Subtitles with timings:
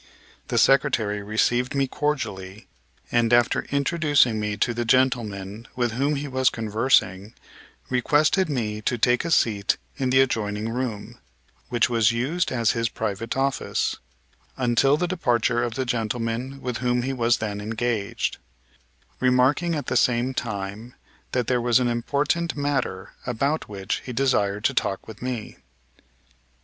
[0.47, 2.65] The Secretary received me cordially;
[3.11, 7.35] and, after introducing me to the gentlemen with whom he was conversing,
[7.87, 11.19] requested me to take a seat in the adjoining room,
[11.69, 13.97] which was used as his private office,
[14.57, 18.37] until the departure of the gentlemen with whom he was then engaged;
[19.19, 20.95] remarking at the same time
[21.31, 25.57] that there was an important matter about which he desired to talk with me.